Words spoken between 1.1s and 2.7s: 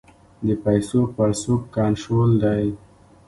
پړسوب کنټرول دی؟